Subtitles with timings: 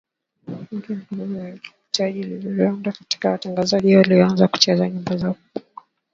[0.47, 1.57] Mike mhagama na
[1.91, 5.67] taji lihundi ndio watangazaji walioanza kucheza nyimbo za bongofleva